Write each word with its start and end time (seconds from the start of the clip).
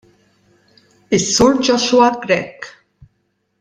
Is-Sur 1.11 1.61
Joshua 1.61 2.19
Grech. 2.19 2.65